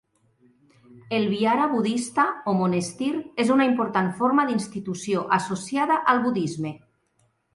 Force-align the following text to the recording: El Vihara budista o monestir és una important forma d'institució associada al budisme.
El 1.17 1.27
Vihara 1.33 1.65
budista 1.73 2.23
o 2.53 2.53
monestir 2.61 3.11
és 3.45 3.53
una 3.57 3.67
important 3.71 4.11
forma 4.23 4.47
d'institució 4.51 5.23
associada 5.39 5.99
al 6.15 6.25
budisme. 6.27 6.73